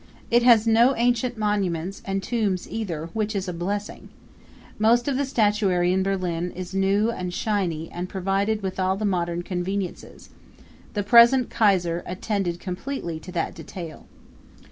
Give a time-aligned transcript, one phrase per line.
[0.31, 4.09] It has no ancient monuments and tombs either, which is a blessing.
[4.79, 9.05] Most of the statuary in Berlin is new and shiny and provided with all the
[9.05, 10.29] modern conveniences
[10.95, 14.07] the present kaiser attended competently to that detail.